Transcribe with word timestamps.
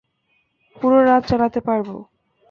পুরো 0.75 0.99
রাত 1.03 1.21
চালাতে 1.29 1.59
পারবো। 1.67 1.95